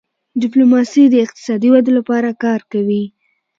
[0.41, 3.03] ډيپلوماسي د اقتصادي ودې لپاره کار کوي.